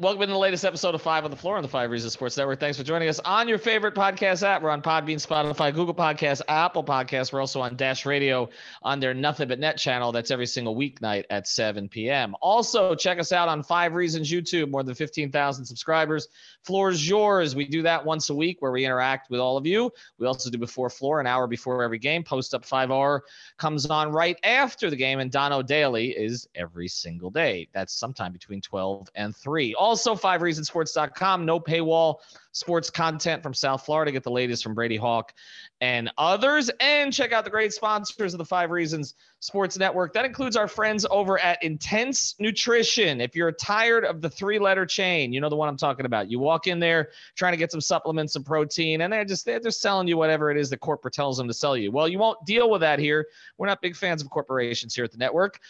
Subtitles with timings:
[0.00, 2.34] Welcome to the latest episode of Five on the Floor on the Five Reasons Sports
[2.38, 2.58] Network.
[2.58, 4.62] Thanks for joining us on your favorite podcast app.
[4.62, 7.34] We're on Podbean, Spotify, Google Podcasts, Apple Podcasts.
[7.34, 8.48] We're also on Dash Radio
[8.82, 10.10] on their Nothing But Net channel.
[10.10, 12.34] That's every single weeknight at 7 p.m.
[12.40, 16.28] Also, check us out on Five Reasons YouTube, more than 15,000 subscribers.
[16.62, 17.54] Floor is yours.
[17.54, 19.92] We do that once a week where we interact with all of you.
[20.16, 22.24] We also do before floor, an hour before every game.
[22.24, 23.20] Post up 5R
[23.58, 27.68] comes on right after the game, and Dono Daily is every single day.
[27.74, 29.74] That's sometime between 12 and 3.
[29.74, 32.16] Also, 5reasonsports.com, no paywall
[32.52, 34.12] sports content from South Florida.
[34.12, 35.32] Get the latest from Brady Hawk
[35.80, 36.70] and others.
[36.80, 40.12] And check out the great sponsors of the Five Reasons Sports Network.
[40.12, 43.20] That includes our friends over at Intense Nutrition.
[43.20, 46.30] If you're tired of the three letter chain, you know the one I'm talking about.
[46.30, 49.60] You walk in there trying to get some supplements and protein, and they're just they're
[49.60, 51.90] just selling you whatever it is that corporate tells them to sell you.
[51.90, 53.26] Well, you won't deal with that here.
[53.56, 55.60] We're not big fans of corporations here at the network.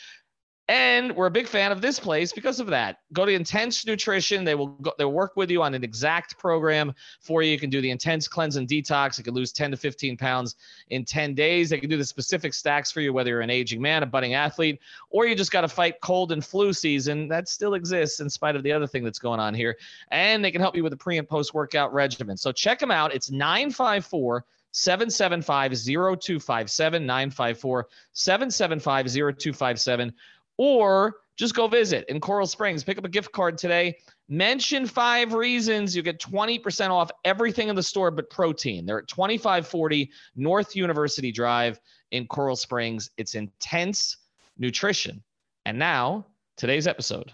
[0.71, 2.99] And we're a big fan of this place because of that.
[3.13, 4.45] Go to Intense Nutrition.
[4.45, 7.51] They will go, they'll work with you on an exact program for you.
[7.51, 9.19] You can do the intense cleanse and detox.
[9.19, 10.55] You can lose 10 to 15 pounds
[10.91, 11.71] in 10 days.
[11.71, 14.35] They can do the specific stacks for you, whether you're an aging man, a budding
[14.35, 14.79] athlete,
[15.11, 17.27] or you just got to fight cold and flu season.
[17.27, 19.77] That still exists in spite of the other thing that's going on here.
[20.13, 22.37] And they can help you with the pre and post workout regimen.
[22.37, 23.13] So check them out.
[23.13, 29.07] It's 954 775 0257 954 775
[29.37, 30.15] 0257
[30.63, 32.85] or just go visit in Coral Springs.
[32.85, 33.97] Pick up a gift card today.
[34.29, 35.97] Mention five reasons.
[35.97, 38.85] You get 20% off everything in the store but protein.
[38.85, 43.11] They're at 2540 North University Drive in Coral Springs.
[43.17, 44.19] It's intense
[44.59, 45.23] nutrition.
[45.65, 46.27] And now,
[46.59, 47.33] today's episode.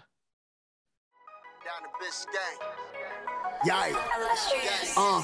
[3.65, 3.93] Yeah.
[4.95, 5.23] Uh,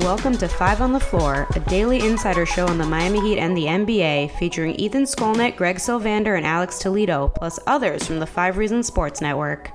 [0.00, 3.56] Welcome to Five on the Floor, a daily insider show on the Miami Heat and
[3.56, 8.56] the NBA, featuring Ethan Skolnick, Greg Sylvander, and Alex Toledo, plus others from the Five
[8.56, 9.70] Reasons Sports Network.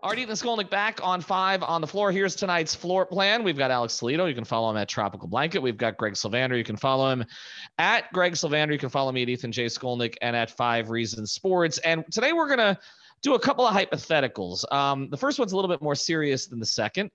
[0.00, 2.12] All right, Ethan Skolnick back on five on the floor.
[2.12, 3.42] Here's tonight's floor plan.
[3.42, 4.26] We've got Alex Toledo.
[4.26, 5.58] You can follow him at Tropical Blanket.
[5.58, 6.56] We've got Greg Sylvander.
[6.56, 7.24] You can follow him
[7.78, 8.70] at Greg Sylvander.
[8.70, 9.66] You can follow me at Ethan J.
[9.66, 11.78] Skolnick and at Five Reasons Sports.
[11.78, 12.78] And today we're going to
[13.22, 14.70] do a couple of hypotheticals.
[14.72, 17.10] Um, the first one's a little bit more serious than the second.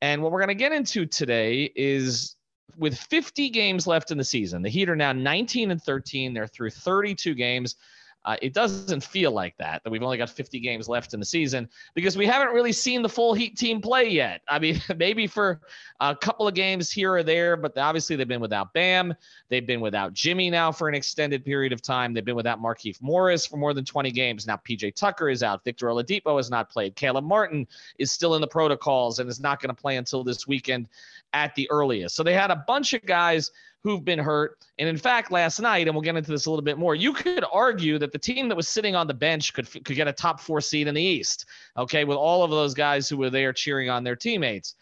[0.00, 2.36] And what we're going to get into today is
[2.76, 6.32] with 50 games left in the season, the Heat are now 19 and 13.
[6.32, 7.76] They're through 32 games.
[8.24, 11.26] Uh, it doesn't feel like that, that we've only got 50 games left in the
[11.26, 14.42] season because we haven't really seen the full Heat team play yet.
[14.48, 15.60] I mean, maybe for
[16.00, 19.14] a couple of games here or there, but obviously they've been without Bam.
[19.48, 22.12] They've been without Jimmy now for an extended period of time.
[22.12, 24.46] They've been without Markieff Morris for more than 20 games.
[24.46, 25.64] Now PJ Tucker is out.
[25.64, 26.96] Victor Oladipo has not played.
[26.96, 27.66] Caleb Martin
[27.98, 30.88] is still in the protocols and is not going to play until this weekend
[31.32, 32.16] at the earliest.
[32.16, 33.50] So they had a bunch of guys
[33.82, 34.58] who've been hurt.
[34.78, 37.12] And in fact, last night, and we'll get into this a little bit more, you
[37.12, 40.12] could argue that the team that was sitting on the bench could could get a
[40.12, 41.46] top four seed in the East.
[41.76, 44.74] Okay, with all of those guys who were there cheering on their teammates.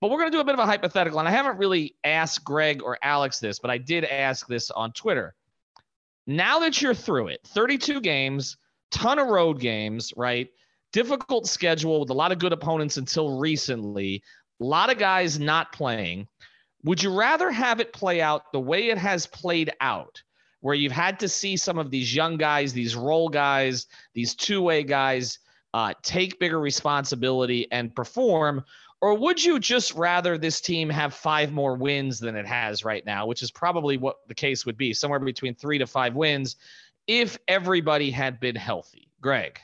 [0.00, 2.44] But we're going to do a bit of a hypothetical, and I haven't really asked
[2.44, 5.34] Greg or Alex this, but I did ask this on Twitter.
[6.26, 8.58] Now that you're through it, 32 games,
[8.90, 10.48] ton of road games, right?
[10.92, 14.22] Difficult schedule with a lot of good opponents until recently.
[14.60, 16.28] A lot of guys not playing.
[16.84, 20.22] Would you rather have it play out the way it has played out,
[20.60, 24.62] where you've had to see some of these young guys, these role guys, these two
[24.62, 25.38] way guys
[25.74, 28.64] uh, take bigger responsibility and perform?
[29.02, 33.04] Or would you just rather this team have five more wins than it has right
[33.04, 36.56] now, which is probably what the case would be, somewhere between three to five wins
[37.06, 39.10] if everybody had been healthy?
[39.20, 39.60] Greg.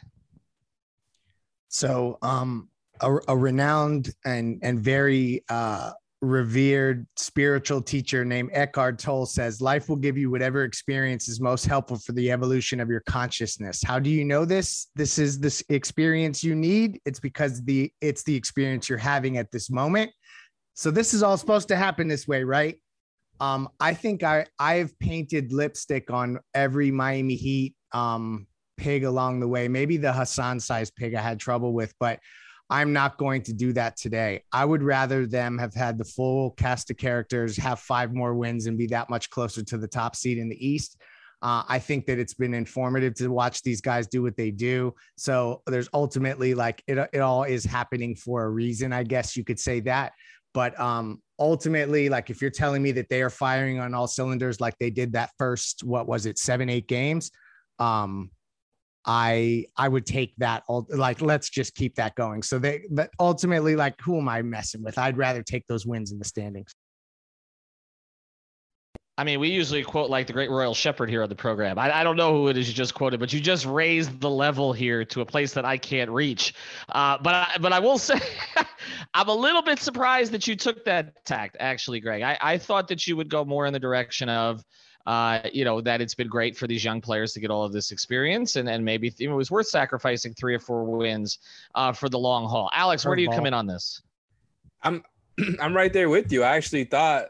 [1.69, 2.69] So, um,
[3.02, 9.88] a, a renowned and and very uh, revered spiritual teacher named Eckhart Tolle says life
[9.88, 13.82] will give you whatever experience is most helpful for the evolution of your consciousness.
[13.84, 14.88] How do you know this?
[14.94, 17.00] This is this experience you need.
[17.04, 20.12] It's because the it's the experience you're having at this moment.
[20.75, 22.76] So this is all supposed to happen this way, right?
[23.40, 28.46] Um, I think I I've painted lipstick on every Miami Heat um,
[28.76, 29.66] pig along the way.
[29.66, 32.20] Maybe the Hassan sized pig I had trouble with, but
[32.72, 34.44] I'm not going to do that today.
[34.50, 38.64] I would rather them have had the full cast of characters, have five more wins,
[38.64, 40.96] and be that much closer to the top seed in the East.
[41.42, 44.94] Uh, I think that it's been informative to watch these guys do what they do.
[45.19, 48.90] So there's ultimately like it, it all is happening for a reason.
[48.90, 50.12] I guess you could say that.
[50.54, 54.62] But um, ultimately, like if you're telling me that they are firing on all cylinders
[54.62, 57.32] like they did that first, what was it, seven, eight games?
[57.78, 58.30] Um,
[59.04, 62.43] I I would take that like let's just keep that going.
[62.43, 64.99] So they but ultimately like who am I messing with?
[64.99, 66.75] I'd rather take those wins in the standings.
[69.19, 71.78] I mean, we usually quote like the great Royal Shepherd here on the program.
[71.78, 74.31] I, I don't know who it is you just quoted, but you just raised the
[74.31, 76.55] level here to a place that I can't reach.
[76.88, 78.19] Uh, but I, but I will say,
[79.14, 82.22] I'm a little bit surprised that you took that tact, actually, Greg.
[82.22, 84.64] I, I thought that you would go more in the direction of,
[85.06, 87.72] uh, you know, that it's been great for these young players to get all of
[87.72, 91.38] this experience, and and maybe it was worth sacrificing three or four wins
[91.75, 92.70] uh, for the long haul.
[92.72, 94.02] Alex, where do you come in on this?
[94.82, 95.02] I'm
[95.60, 96.43] I'm right there with you.
[96.43, 97.28] I actually thought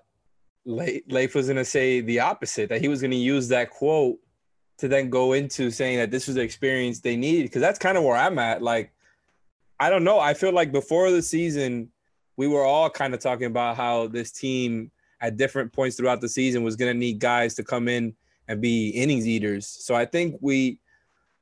[0.64, 4.18] Leif was going to say the opposite, that he was going to use that quote
[4.78, 7.44] to then go into saying that this was the experience they needed.
[7.44, 8.62] Because that's kind of where I'm at.
[8.62, 8.92] Like,
[9.80, 10.18] I don't know.
[10.18, 11.90] I feel like before the season,
[12.36, 14.90] we were all kind of talking about how this team
[15.22, 18.14] at different points throughout the season was going to need guys to come in
[18.48, 19.66] and be innings eaters.
[19.66, 20.78] So I think we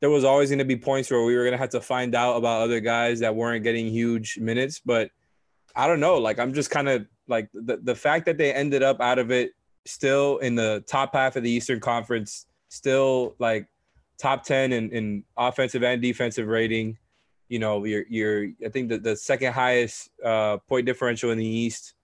[0.00, 2.14] there was always going to be points where we were going to have to find
[2.14, 5.10] out about other guys that weren't getting huge minutes, but
[5.74, 8.82] I don't know, like I'm just kind of like the the fact that they ended
[8.82, 9.52] up out of it
[9.86, 13.66] still in the top half of the Eastern Conference, still like
[14.18, 16.98] top 10 in, in offensive and defensive rating.
[17.48, 21.46] You know, you're you're I think the, the second highest uh, point differential in the
[21.46, 21.94] East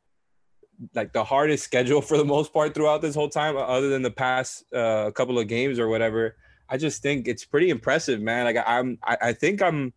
[0.94, 4.10] like the hardest schedule for the most part throughout this whole time, other than the
[4.10, 6.36] past uh, couple of games or whatever.
[6.68, 8.44] I just think it's pretty impressive, man.
[8.44, 9.92] Like I'm, I, I think I'm,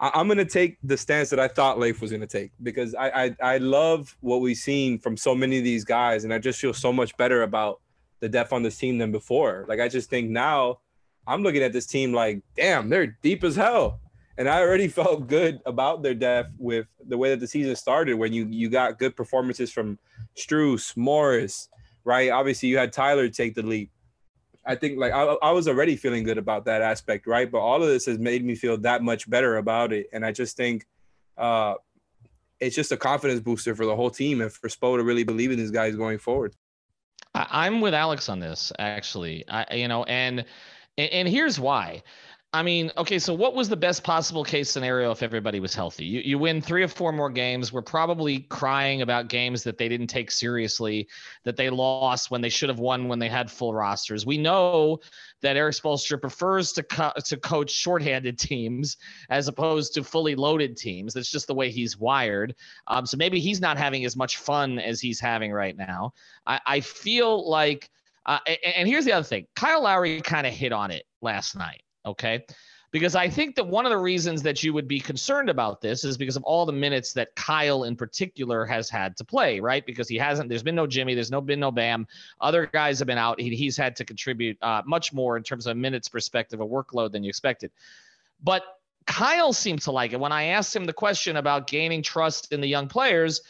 [0.00, 3.36] I'm gonna take the stance that I thought Leif was gonna take because I, I,
[3.54, 6.74] I love what we've seen from so many of these guys, and I just feel
[6.74, 7.80] so much better about
[8.20, 9.64] the depth on this team than before.
[9.68, 10.80] Like I just think now,
[11.26, 14.00] I'm looking at this team like, damn, they're deep as hell
[14.38, 18.14] and I already felt good about their depth with the way that the season started.
[18.14, 19.98] When you you got good performances from
[20.36, 21.68] Strus, Morris,
[22.04, 22.30] right?
[22.30, 23.90] Obviously, you had Tyler take the leap.
[24.66, 27.50] I think like I, I was already feeling good about that aspect, right?
[27.50, 30.32] But all of this has made me feel that much better about it, and I
[30.32, 30.86] just think
[31.36, 31.74] uh,
[32.60, 35.50] it's just a confidence booster for the whole team and for Spo to really believe
[35.50, 36.54] in these guys going forward.
[37.34, 39.44] I'm with Alex on this, actually.
[39.48, 40.44] I, you know, and
[40.96, 42.02] and here's why.
[42.54, 46.04] I mean, okay, so what was the best possible case scenario if everybody was healthy?
[46.04, 47.72] You, you win three or four more games.
[47.72, 51.08] We're probably crying about games that they didn't take seriously,
[51.42, 54.24] that they lost when they should have won when they had full rosters.
[54.24, 55.00] We know
[55.42, 58.98] that Erik Spoelstra prefers to co- to coach shorthanded teams
[59.30, 61.12] as opposed to fully loaded teams.
[61.12, 62.54] That's just the way he's wired.
[62.86, 66.12] Um, so maybe he's not having as much fun as he's having right now.
[66.46, 67.90] I, I feel like,
[68.26, 71.56] uh, and, and here's the other thing Kyle Lowry kind of hit on it last
[71.56, 72.44] night Okay.
[72.90, 76.04] Because I think that one of the reasons that you would be concerned about this
[76.04, 79.84] is because of all the minutes that Kyle in particular has had to play, right?
[79.84, 82.06] Because he hasn't, there's been no Jimmy, there's no been no Bam.
[82.40, 83.40] Other guys have been out.
[83.40, 87.10] He, he's had to contribute uh, much more in terms of minutes perspective, a workload
[87.10, 87.72] than you expected.
[88.40, 88.62] But
[89.06, 90.20] Kyle seemed to like it.
[90.20, 93.40] When I asked him the question about gaining trust in the young players,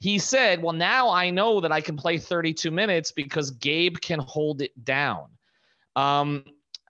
[0.00, 4.20] he said, Well, now I know that I can play 32 minutes because Gabe can
[4.20, 5.26] hold it down.
[5.94, 6.44] Um,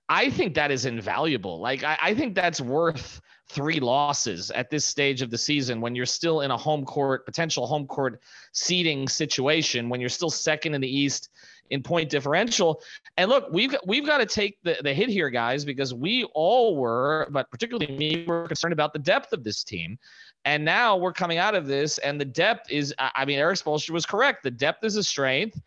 [0.08, 1.60] I think that is invaluable.
[1.60, 5.94] Like I, I, think that's worth three losses at this stage of the season when
[5.94, 8.20] you're still in a home court potential home court
[8.52, 11.30] seeding situation when you're still second in the East
[11.70, 12.80] in point differential.
[13.16, 16.76] And look, we've we've got to take the, the hit here, guys, because we all
[16.76, 19.98] were, but particularly me, were concerned about the depth of this team.
[20.44, 23.90] And now we're coming out of this, and the depth is, I mean, Erik Spoelstra
[23.90, 24.44] was correct.
[24.44, 25.60] The depth is a strength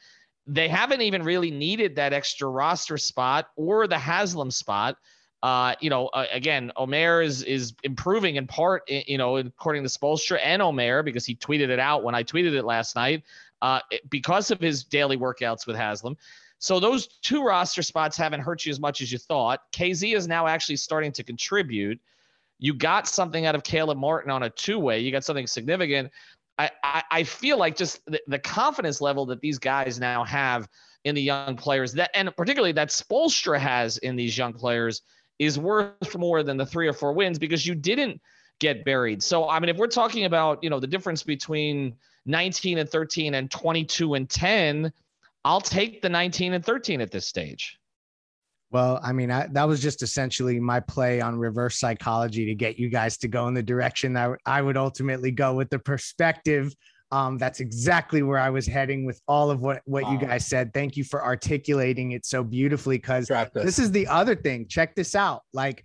[0.50, 4.98] they haven't even really needed that extra roster spot or the Haslem spot.
[5.44, 9.90] Uh, you know, uh, again, Omer is is improving in part, you know, according to
[9.90, 13.24] Spoelstra and Omer because he tweeted it out when I tweeted it last night,
[13.62, 13.80] uh,
[14.10, 16.18] because of his daily workouts with Haslem.
[16.58, 19.62] So those two roster spots haven't hurt you as much as you thought.
[19.72, 22.02] KZ is now actually starting to contribute.
[22.58, 25.00] You got something out of Caleb Martin on a two way.
[25.00, 26.12] You got something significant.
[26.60, 30.68] I, I, feel like just the, the confidence level that these guys now have
[31.06, 35.02] in the young players that, and particularly that Spoelstra has in these young players
[35.40, 38.22] is worth more than the three or four wins because you didn't
[38.60, 39.24] get buried.
[39.24, 43.36] So, I mean, if we're talking about, you know, the difference between 19 and 13
[43.36, 44.92] and 22 and 10,
[45.46, 47.79] I'll take the 19 and 13 at this stage.
[48.72, 52.78] Well, I mean, I, that was just essentially my play on reverse psychology to get
[52.78, 56.76] you guys to go in the direction that I would ultimately go with the perspective.
[57.12, 60.12] Um, that's exactly where I was heading with all of what what wow.
[60.12, 60.72] you guys said.
[60.74, 62.98] Thank you for articulating it so beautifully.
[62.98, 64.68] Because this is the other thing.
[64.68, 65.42] Check this out.
[65.52, 65.84] Like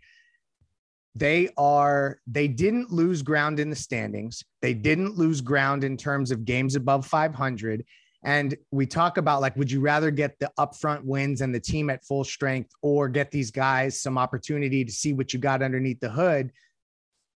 [1.14, 4.44] they are they didn't lose ground in the standings.
[4.60, 7.82] They didn't lose ground in terms of games above 500
[8.24, 11.90] and we talk about like, would you rather get the upfront wins and the team
[11.90, 16.00] at full strength or get these guys some opportunity to see what you got underneath
[16.00, 16.50] the hood?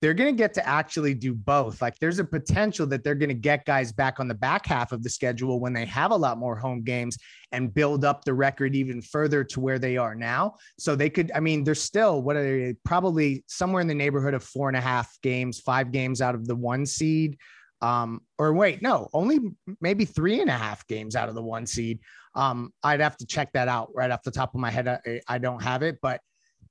[0.02, 1.80] They're going to get to actually do both.
[1.80, 4.92] Like, there's a potential that they're going to get guys back on the back half
[4.92, 7.16] of the schedule when they have a lot more home games
[7.52, 10.56] and build up the record even further to where they are now.
[10.78, 14.34] So they could, I mean, they're still what are they probably somewhere in the neighborhood
[14.34, 17.38] of four and a half games, five games out of the one seed
[17.84, 19.40] um, or wait, no, only
[19.82, 22.00] maybe three and a half games out of the one seed.
[22.34, 24.88] Um, I'd have to check that out right off the top of my head.
[24.88, 26.22] I, I don't have it, but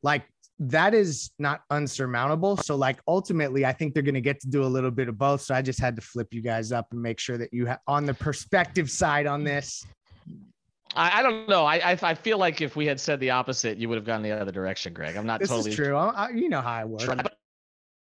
[0.01, 0.23] like
[0.57, 2.57] that is not unsurmountable.
[2.57, 5.19] So, like, ultimately, I think they're going to get to do a little bit of
[5.19, 5.41] both.
[5.41, 7.79] So, I just had to flip you guys up and make sure that you have
[7.87, 9.85] on the perspective side on this.
[10.95, 11.63] I, I don't know.
[11.63, 14.23] I, I, I feel like if we had said the opposite, you would have gone
[14.23, 15.15] the other direction, Greg.
[15.15, 15.95] I'm not this totally is true.
[15.95, 17.05] I, you know how I work.
[17.05, 17.35] But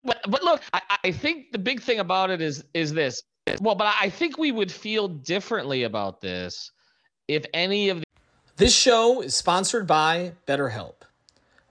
[0.07, 3.21] but but look, I, I think the big thing about it is is this.
[3.61, 6.71] Well, but I think we would feel differently about this
[7.27, 8.05] if any of the-
[8.57, 10.95] This show is sponsored by BetterHelp.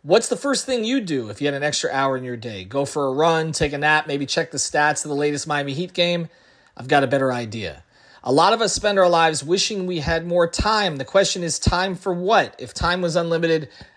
[0.02, 2.64] What's the first thing you do if you had an extra hour in your day?
[2.64, 5.74] Go for a run, take a nap, maybe check the stats of the latest Miami
[5.74, 6.28] Heat game?
[6.76, 7.82] I've got a better idea.
[8.22, 10.96] A lot of us spend our lives wishing we had more time.
[10.96, 12.54] The question is time for what?
[12.58, 13.68] If time was unlimited,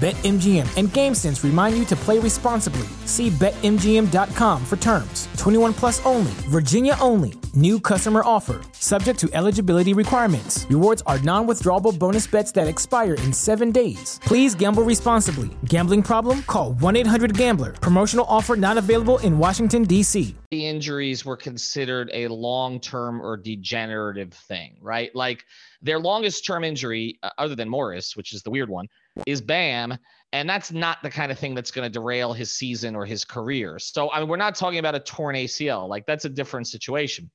[0.00, 2.88] BetMGM and GameSense remind you to play responsibly.
[3.04, 5.28] See BetMGM.com for terms.
[5.36, 7.34] 21 plus only, Virginia only.
[7.54, 8.62] New customer offer.
[8.72, 10.66] Subject to eligibility requirements.
[10.70, 14.18] Rewards are non withdrawable bonus bets that expire in seven days.
[14.22, 15.50] Please gamble responsibly.
[15.66, 16.44] Gambling problem?
[16.44, 17.72] Call 1 800 Gambler.
[17.72, 20.34] Promotional offer not available in Washington, D.C.
[20.50, 25.14] The injuries were considered a long term or degenerative thing, right?
[25.14, 25.44] Like
[25.82, 28.88] their longest term injury, uh, other than Morris, which is the weird one,
[29.26, 29.96] is Bam.
[30.32, 33.24] And that's not the kind of thing that's going to derail his season or his
[33.24, 33.78] career.
[33.78, 35.88] So, I mean, we're not talking about a torn ACL.
[35.88, 37.30] Like, that's a different situation.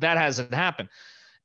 [0.00, 0.90] That hasn't happened.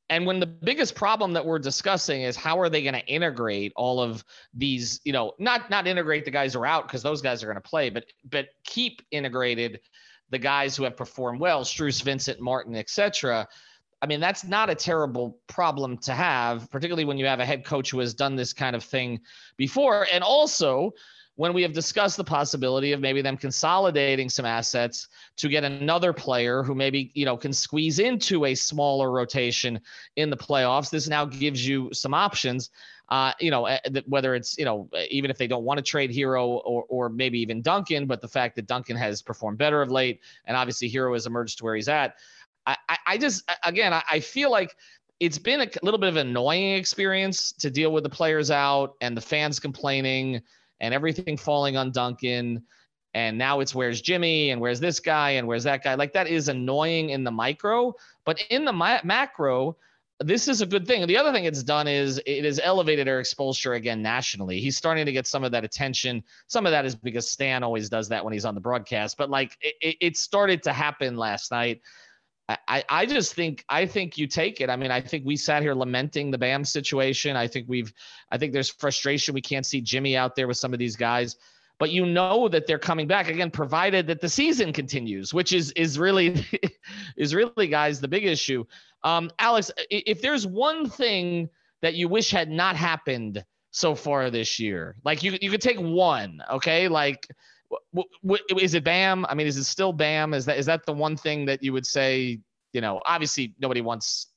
[0.09, 3.73] And when the biggest problem that we're discussing is how are they going to integrate
[3.75, 7.21] all of these, you know, not not integrate the guys who are out because those
[7.21, 9.79] guys are going to play, but but keep integrated
[10.29, 13.47] the guys who have performed well, Strus, Vincent, Martin, etc.
[14.01, 17.65] I mean, that's not a terrible problem to have, particularly when you have a head
[17.65, 19.19] coach who has done this kind of thing
[19.57, 20.05] before.
[20.11, 20.93] And also,
[21.35, 26.13] when we have discussed the possibility of maybe them consolidating some assets to get another
[26.13, 29.79] player who maybe you know can squeeze into a smaller rotation
[30.15, 32.69] in the playoffs this now gives you some options
[33.09, 36.11] uh, you know eh, whether it's you know even if they don't want to trade
[36.11, 39.91] Herro or or maybe even Duncan but the fact that Duncan has performed better of
[39.91, 42.15] late and obviously Herro has emerged to where he's at
[42.67, 44.75] I I just again I feel like
[45.19, 48.95] it's been a little bit of an annoying experience to deal with the players out
[49.01, 50.41] and the fans complaining
[50.81, 52.63] and everything falling on Duncan.
[53.13, 55.95] And now it's where's Jimmy and where's this guy and where's that guy.
[55.95, 57.93] Like that is annoying in the micro,
[58.25, 59.77] but in the ma- macro,
[60.19, 61.05] this is a good thing.
[61.07, 64.59] The other thing it's done is it has elevated Erik Spoelstra again nationally.
[64.59, 66.23] He's starting to get some of that attention.
[66.47, 69.29] Some of that is because Stan always does that when he's on the broadcast, but
[69.29, 71.81] like it, it started to happen last night.
[72.47, 74.69] I, I just think I think you take it.
[74.69, 77.35] I mean, I think we sat here lamenting the Bam situation.
[77.35, 77.91] I think we've
[78.31, 79.33] I think there's frustration.
[79.33, 81.37] We can't see Jimmy out there with some of these guys,
[81.79, 85.71] but you know that they're coming back again, provided that the season continues, which is
[85.71, 86.45] is really
[87.17, 88.63] is really guys the big issue.
[89.03, 91.49] Um, Alex, if there's one thing
[91.81, 95.79] that you wish had not happened so far this year, like you you could take
[95.79, 97.27] one, okay, like
[98.59, 99.25] is it Bam?
[99.29, 100.33] I mean, is it still Bam?
[100.33, 102.39] Is that is that the one thing that you would say?
[102.73, 104.27] You know, obviously nobody wants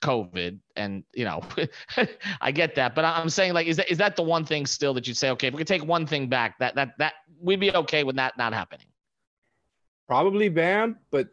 [0.00, 1.42] COVID, and you know,
[2.40, 4.94] I get that, but I'm saying like, is that is that the one thing still
[4.94, 5.30] that you'd say?
[5.30, 8.16] Okay, if we could take one thing back, that that that we'd be okay with
[8.16, 8.86] that not happening.
[10.06, 11.28] Probably Bam, but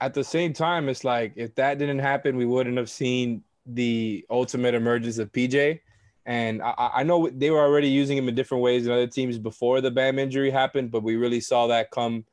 [0.00, 4.24] at the same time, it's like if that didn't happen, we wouldn't have seen the
[4.30, 5.80] ultimate emergence of PJ.
[6.26, 9.36] And I, I, know they were already using him in different ways in other teams
[9.38, 12.24] before the Bam injury happened, but we really saw that come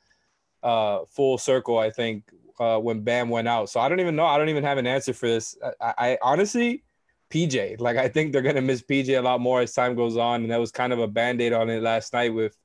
[0.63, 3.69] uh, full circle, I think, uh, when Bam went out.
[3.69, 4.25] So I don't even know.
[4.25, 5.57] I don't even have an answer for this.
[5.81, 6.83] I, I honestly,
[7.31, 10.43] PJ, like I think they're gonna miss PJ a lot more as time goes on,
[10.43, 12.57] and that was kind of a band-aid on it last night with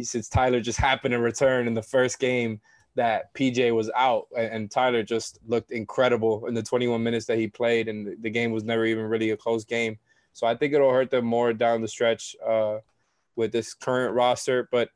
[0.00, 2.60] since Tyler just happened to return in the first game
[2.94, 7.46] that PJ was out, and Tyler just looked incredible in the 21 minutes that he
[7.46, 9.98] played, and the game was never even really a close game.
[10.38, 12.78] So I think it'll hurt them more down the stretch uh,
[13.34, 14.68] with this current roster.
[14.70, 14.88] But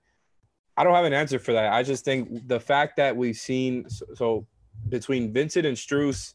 [0.77, 1.73] I don't have an answer for that.
[1.73, 4.47] I just think the fact that we've seen so, so
[4.89, 6.35] between Vincent and Strus,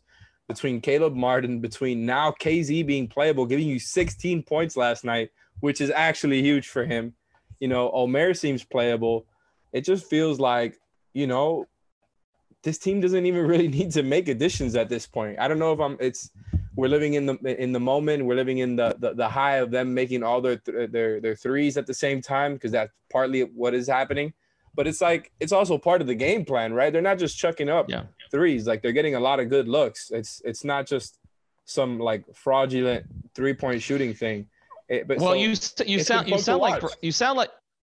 [0.50, 5.30] between Caleb Martin, between now KZ being playable, giving you 16 points last night,
[5.62, 7.14] which is actually huge for him.
[7.62, 9.26] You know, Omer seems playable.
[9.72, 10.82] It just feels like,
[11.14, 11.66] you know,
[12.62, 15.40] this team doesn't even really need to make additions at this point.
[15.40, 16.30] I don't know if I'm it's
[16.78, 18.24] we're living in the in the moment.
[18.24, 21.76] We're living in the the, the high of them making all their their their threes
[21.76, 24.32] at the same time because that's partly what is happening.
[24.76, 26.94] But it's like it's also part of the game plan, right?
[26.94, 28.04] They're not just chucking up yeah.
[28.30, 30.12] threes; like they're getting a lot of good looks.
[30.12, 31.18] It's it's not just
[31.66, 34.48] some like fraudulent three point shooting thing.
[34.88, 35.50] It, but well, so you
[35.86, 37.50] you sound you sound like you sound like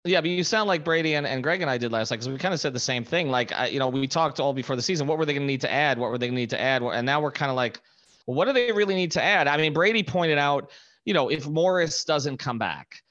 [0.05, 2.27] yeah, but you sound like Brady and, and Greg and I did last night because
[2.27, 3.29] we kind of said the same thing.
[3.29, 5.07] Like, I, you know, we talked all before the season.
[5.07, 5.97] What were they going to need to add?
[5.97, 6.81] What were they going to need to add?
[6.81, 7.79] And now we're kind of like,
[8.25, 9.47] well, what do they really need to add?
[9.47, 10.71] I mean, Brady pointed out,
[11.05, 13.03] you know, if Morris doesn't come back,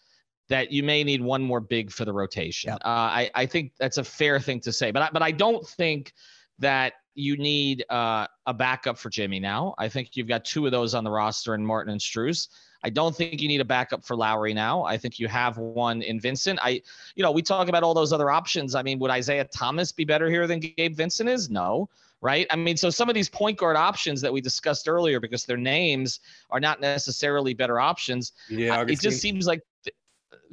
[0.49, 2.71] that you may need one more big for the rotation.
[2.71, 2.81] Yep.
[2.85, 5.67] Uh, I, I think that's a fair thing to say, but I, but I don't
[5.67, 6.13] think
[6.59, 9.75] that you need uh, a backup for Jimmy now.
[9.79, 12.49] I think you've got two of those on the roster in Martin and Strus.
[12.85, 14.83] I don't think you need a backup for Lowry now.
[14.83, 16.59] I think you have one in Vincent.
[16.63, 16.83] I,
[17.15, 18.75] you know, we talk about all those other options.
[18.75, 21.49] I mean, would Isaiah Thomas be better here than Gabe Vincent is?
[21.49, 21.89] No
[22.23, 22.47] right?
[22.51, 25.59] I mean, so some of these point guard options that we discussed earlier, because their
[25.59, 29.61] names are not necessarily better options, yeah, it just seems like.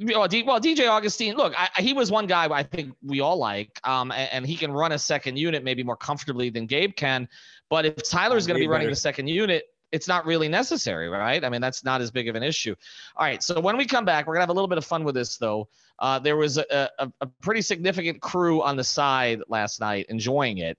[0.02, 4.10] Well, DJ Augustin, look, I, he was one guy I think we all like, um,
[4.12, 7.28] and, and, he can run a second unit maybe more comfortably than Gabe can.
[7.68, 8.94] But if Tyler's going to be running better.
[8.94, 11.44] the second unit, it's not really necessary, right?
[11.44, 12.74] I mean, that's not as big of an issue.
[13.16, 13.42] All right.
[13.42, 15.36] So when we come back, we're gonna have a little bit of fun with this,
[15.36, 15.68] though.
[15.98, 20.58] Uh, there was a, a, a, pretty significant crew on the side last night enjoying
[20.58, 20.78] it.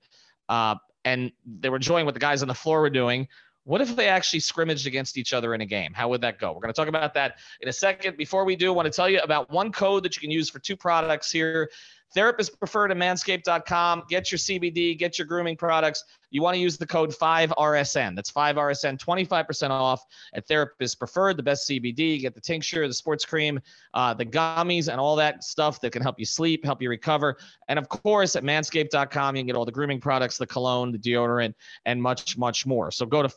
[0.52, 3.26] Uh, and they were enjoying what the guys on the floor were doing.
[3.64, 5.94] What if they actually scrimmaged against each other in a game?
[5.94, 6.52] How would that go?
[6.52, 8.18] We're going to talk about that in a second.
[8.18, 10.50] Before we do, I want to tell you about one code that you can use
[10.50, 11.70] for two products here
[12.16, 14.04] Therapists prefer to manscaped.com.
[14.10, 16.04] Get your CBD, get your grooming products.
[16.30, 18.16] You want to use the code 5RSN.
[18.16, 22.20] That's 5RSN, 25% off at Therapist Preferred, the best CBD.
[22.20, 23.60] Get the tincture, the sports cream,
[23.94, 27.38] uh, the gummies, and all that stuff that can help you sleep, help you recover.
[27.68, 31.00] And of course, at manscaped.com, you can get all the grooming products, the cologne, the
[31.00, 31.54] deodorant,
[31.86, 32.92] and much, much more.
[32.92, 33.34] So go to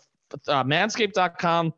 [0.48, 1.72] uh, manscaped.com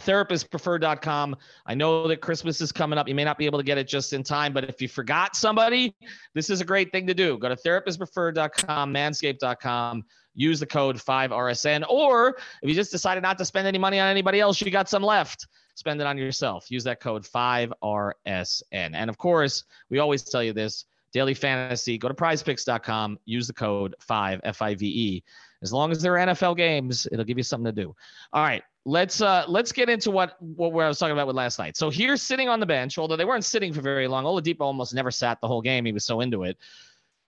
[0.00, 1.36] therapistpreferred.com.
[1.66, 3.08] I know that Christmas is coming up.
[3.08, 5.36] You may not be able to get it just in time, but if you forgot
[5.36, 5.94] somebody,
[6.34, 7.38] this is a great thing to do.
[7.38, 11.84] Go to therapistpreferred.com, manscaped.com, use the code 5RSN.
[11.88, 14.88] Or if you just decided not to spend any money on anybody else, you got
[14.88, 16.70] some left, spend it on yourself.
[16.70, 18.60] Use that code 5RSN.
[18.72, 23.54] And of course, we always tell you this daily fantasy, go to prizepicks.com, use the
[23.54, 25.24] code 5 F I V E.
[25.62, 27.94] As long as there are NFL games, it'll give you something to do.
[28.32, 31.58] All right let's uh let's get into what what I was talking about with last
[31.58, 31.76] night.
[31.76, 34.94] So here, sitting on the bench, although they weren't sitting for very long, Oladipo almost
[34.94, 35.84] never sat the whole game.
[35.84, 36.56] He was so into it.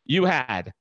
[0.07, 0.73] You had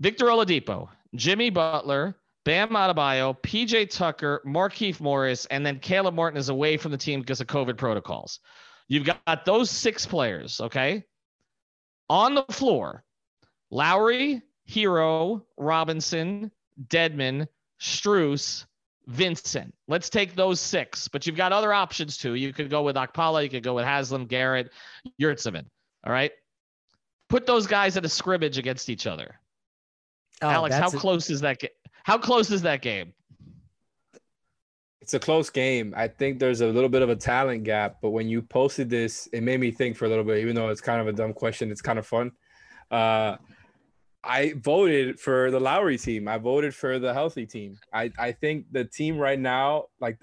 [0.00, 6.48] Victor Oladipo, Jimmy Butler, Bam Adebayo, PJ Tucker, Markieff Morris, and then Caleb Martin is
[6.48, 8.40] away from the team because of COVID protocols.
[8.88, 11.04] You've got those six players, okay?
[12.08, 13.04] On the floor,
[13.70, 16.50] Lowry, Herro, Robinson,
[16.88, 17.46] Dedmon,
[17.80, 18.64] Strus,
[19.06, 19.74] Vincent.
[19.88, 22.34] Let's take those six, but you've got other options too.
[22.34, 24.70] You could go with Okpala, you could go with Haslem, Garrett,
[25.20, 25.64] Yurtseven.
[26.04, 26.32] All right.
[27.28, 29.38] Put those guys at a scrimmage against each other.
[30.42, 31.60] Oh, Alex, how a- close is that?
[31.60, 31.68] Ga-
[32.04, 33.12] how close is that game?
[35.00, 35.94] It's a close game.
[35.96, 39.28] I think there's a little bit of a talent gap, but when you posted this,
[39.32, 40.38] it made me think for a little bit.
[40.38, 42.30] Even though it's kind of a dumb question, it's kind of fun.
[42.90, 43.36] Uh,
[44.22, 46.28] I voted for the Lowry team.
[46.28, 47.78] I voted for the healthy team.
[47.92, 50.18] I, I think the team right now, like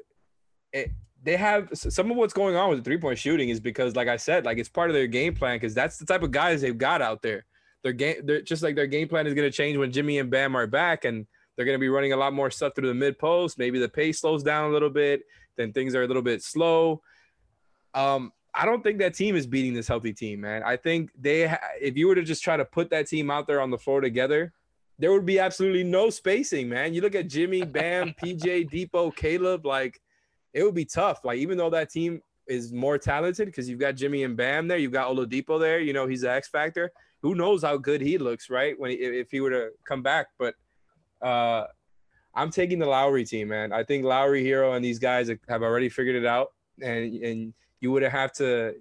[0.72, 0.92] it,
[1.24, 4.08] they have some of what's going on with the three point shooting is because, like
[4.08, 6.62] I said, like it's part of their game plan because that's the type of guys
[6.62, 7.46] they've got out there.
[7.84, 10.30] Their game, they're just like their game plan is going to change when Jimmy and
[10.30, 12.94] Bam are back, and they're going to be running a lot more stuff through the
[12.94, 13.58] mid post.
[13.58, 15.22] Maybe the pace slows down a little bit,
[15.58, 17.02] then things are a little bit slow.
[17.94, 20.64] Um, I don't think that team is beating this healthy team, man.
[20.64, 23.46] I think they, ha- if you were to just try to put that team out
[23.46, 24.52] there on the floor together,
[24.98, 26.94] there would be absolutely no spacing, man.
[26.94, 30.02] You look at Jimmy, Bam, PJ, Dipo, Caleb, like
[30.54, 31.24] it would be tough.
[31.24, 34.78] Like even though that team is more talented because you've got Jimmy and Bam there,
[34.78, 35.80] you've got Oladipo there.
[35.80, 36.92] You know he's the X factor.
[37.22, 38.80] Who knows how good he looks, right?
[38.80, 40.56] When if he were to come back, but
[41.22, 41.66] uh,
[42.34, 43.72] I'm taking the Lowry team, man.
[43.74, 46.50] I think Lowry, Herro, and these guys have already figured it out,
[46.82, 48.76] and and you would have to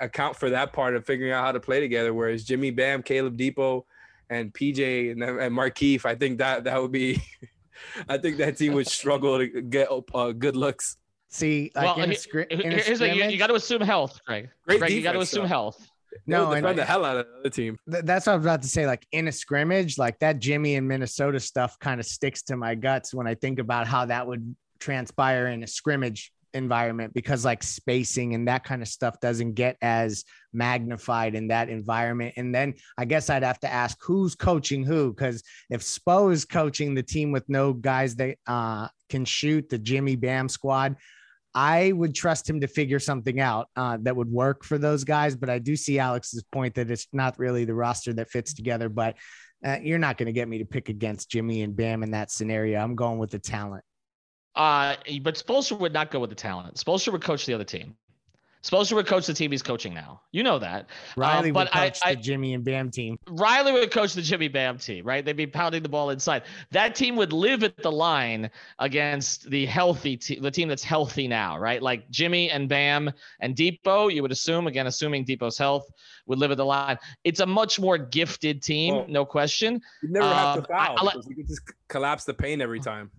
[0.00, 2.12] account for that part of figuring out how to play together.
[2.12, 3.84] Whereas Jimmy Bam, Caleb Dipo,
[4.30, 7.20] and PJ and, and Markieff, I think that that would be,
[8.08, 10.96] I think that team would struggle to get uh, good looks.
[11.28, 14.20] See, like well, in a, scri- in here's a, you, you got to assume health,
[14.26, 14.50] Greg.
[14.66, 15.86] Great Greg, you got to assume health.
[16.26, 17.76] No, defend the hell out of the team.
[17.90, 18.84] Th- that's what I was about to say.
[18.86, 22.74] Like in a scrimmage, like that Jimmy and Minnesota stuff kind of sticks to my
[22.74, 27.62] guts when I think about how that would transpire in a scrimmage environment because like
[27.62, 32.34] spacing and that kind of stuff doesn't get as magnified in that environment.
[32.36, 36.44] And then I guess I'd have to ask who's coaching who because if Spo is
[36.44, 40.96] coaching the team with no guys that uh, can shoot the Jimmy Bam squad.
[41.52, 45.34] I would trust him to figure something out uh, that would work for those guys.
[45.34, 48.88] But I do see Alex's point that it's not really the roster that fits together.
[48.88, 49.16] But
[49.64, 52.30] uh, you're not going to get me to pick against Jimmy and Bam in that
[52.30, 52.78] scenario.
[52.78, 53.84] I'm going with the talent.
[54.54, 56.76] Uh, but Spoelstra would not go with the talent.
[56.76, 57.96] Spoelstra would coach the other team.
[58.62, 60.20] Spoelstra would coach the team he's coaching now.
[60.32, 60.90] You know that.
[61.16, 63.16] Riley um, would coach I, the Jimmy and Bam team.
[63.26, 65.24] Riley would coach the Jimmy Bam team, right?
[65.24, 66.42] They'd be pounding the ball inside.
[66.70, 71.26] That team would live at the line against the healthy team, the team that's healthy
[71.26, 71.82] now, right?
[71.82, 73.10] Like Jimmy and Bam
[73.40, 75.90] and Dipo, you would assume, again, assuming Dipo's health,
[76.26, 76.98] would live at the line.
[77.24, 79.80] It's a much more gifted team, well, no question.
[80.02, 81.08] You never um, have to um, foul.
[81.08, 83.10] I, you can just collapse the paint every time.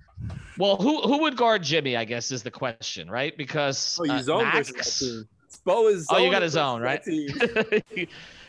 [0.57, 1.95] Well, who who would guard Jimmy?
[1.95, 3.35] I guess is the question, right?
[3.35, 7.01] Because oh, you uh, zone Max, Spo is oh, you got his own, right?
[7.07, 8.05] yeah,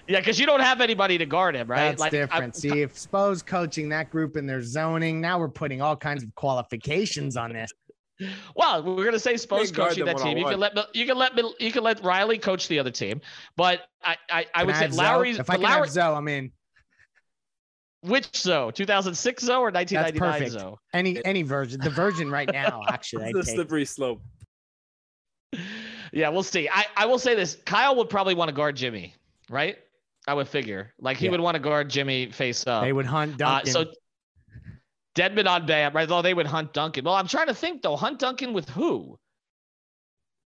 [0.07, 1.89] because you don't have anybody to guard him, right?
[1.91, 2.57] That's like, different.
[2.57, 6.23] I, See, if Spo's coaching that group and they're zoning, now we're putting all kinds
[6.23, 7.71] of qualifications on this.
[8.55, 10.39] Well, we're gonna say Spo's coaching that team.
[10.39, 13.21] You can let you can let you can let Riley coach the other team,
[13.57, 15.31] but I I, I would I say Lowry.
[15.31, 16.53] If I can Lowry, have Zo, I'm in.
[18.03, 18.71] Which Zo?
[18.73, 20.79] 2006 Zo or 1999 Zo?
[20.93, 21.81] Any any version.
[21.81, 23.33] The version right now, actually.
[23.33, 24.21] the slippery slope.
[26.13, 26.69] Yeah, we'll see.
[26.69, 27.59] I, I will say this.
[27.65, 29.15] Kyle would probably want to guard Jimmy,
[29.49, 29.77] right?
[30.27, 30.93] I would figure.
[31.01, 31.31] Like he yeah.
[31.31, 32.83] would want to guard Jimmy face up.
[32.83, 33.71] They would hunt Duncan.
[33.71, 33.91] Uh, so
[35.15, 36.09] Dedmon on Bam, right?
[36.09, 37.05] Though they would hunt Duncan.
[37.05, 37.97] Well, I'm trying to think though.
[37.97, 39.19] Hunt Duncan with who?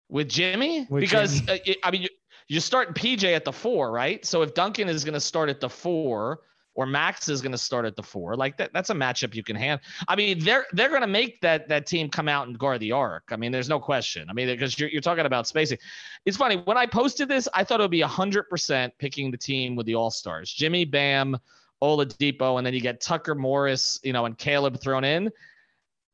[0.09, 0.87] With Jimmy?
[0.91, 1.61] With because Jimmy.
[1.69, 2.09] Uh, I mean, you,
[2.49, 4.25] you start PJ at the four, right?
[4.25, 6.41] So if Duncan is going to start at the four,
[6.77, 8.37] or Max is going to start at the four.
[8.37, 9.81] Like that, that's a matchup you can hand.
[10.09, 12.93] I mean, they're they're going to make that that team come out and guard the
[12.93, 13.25] arc.
[13.31, 14.29] I mean, there's no question.
[14.29, 15.79] I mean, because you're, you're talking about spacing.
[16.27, 19.39] It's funny when I posted this, I thought it would be hundred percent picking the
[19.39, 21.37] team with the All Stars: Jimmy, Bam,
[21.83, 25.31] Oladipo, and then you get Tucker Morris, you know, and Caleb thrown in.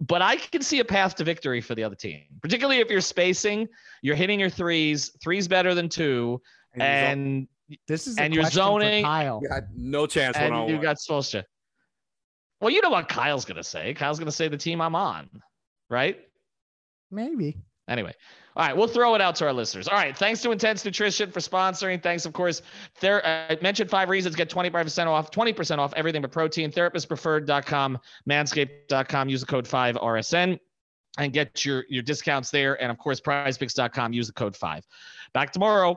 [0.01, 3.03] but I can see a path to victory for the other team, particularly if you're
[3.03, 3.69] spacing,
[4.03, 6.41] you're hitting your threes, Threes better than two,
[6.75, 7.47] and
[7.87, 9.05] this is and you're zoning.
[9.05, 9.41] Kyle.
[9.43, 10.37] Yeah, no chance.
[10.37, 11.45] And you got Spoelstra.
[12.61, 13.95] Well, you know what Kyle's gonna say.
[13.95, 15.29] Kyle's gonna say the team I'm on,
[15.89, 16.19] right?
[17.11, 17.59] Maybe.
[17.89, 18.15] Anyway,
[18.57, 19.89] all right, we'll throw it out to our listeners.
[19.89, 22.03] All right, thanks to Intense Nutrition for sponsoring.
[22.03, 22.63] Thanks, of course.
[23.01, 24.37] There, uh, I mentioned five reasons.
[24.37, 26.71] Get 25% off, 20% off everything but protein.
[26.71, 29.29] Therapistpreferred.com, manscaped.com.
[29.29, 30.59] Use the code 5RSN
[31.19, 32.81] and get your, your discounts there.
[32.81, 34.13] And of course, prizepicks.com.
[34.13, 34.85] Use the code 5.
[35.33, 35.97] Back tomorrow.